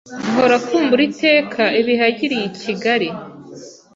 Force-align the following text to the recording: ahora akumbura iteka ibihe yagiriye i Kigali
ahora 0.35 0.55
akumbura 0.59 1.01
iteka 1.09 1.61
ibihe 1.79 2.01
yagiriye 2.07 2.45
i 2.49 2.53
Kigali 2.61 3.09